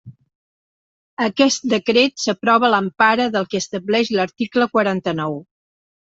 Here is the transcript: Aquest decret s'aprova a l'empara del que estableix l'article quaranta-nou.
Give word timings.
Aquest 1.25 1.67
decret 1.73 2.15
s'aprova 2.23 2.67
a 2.71 2.73
l'empara 2.77 3.29
del 3.37 3.47
que 3.53 3.61
estableix 3.65 4.13
l'article 4.19 4.71
quaranta-nou. 4.75 5.39